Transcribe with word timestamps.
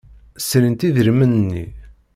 Srint 0.47 0.81
idrimen-nni. 0.87 1.65